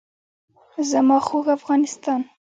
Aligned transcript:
زما 0.89 1.17
خوږ 1.27 1.45
افغانستان. 1.57 2.21